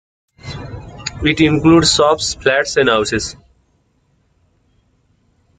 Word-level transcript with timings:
It 1.23 1.41
includes 1.41 1.93
shops, 1.93 2.33
flats 2.33 2.75
and 2.75 2.89
houses. 2.89 3.35